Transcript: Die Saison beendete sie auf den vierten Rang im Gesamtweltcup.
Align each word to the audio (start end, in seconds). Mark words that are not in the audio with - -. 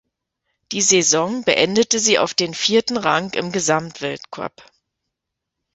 Die 0.71 0.81
Saison 0.81 1.43
beendete 1.43 1.99
sie 1.99 2.17
auf 2.17 2.33
den 2.33 2.55
vierten 2.55 2.97
Rang 2.97 3.31
im 3.35 3.51
Gesamtweltcup. 3.51 4.65